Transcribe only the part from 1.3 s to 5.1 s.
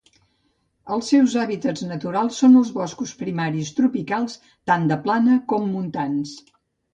hàbitats naturals són els boscos primaris tropicals, tant de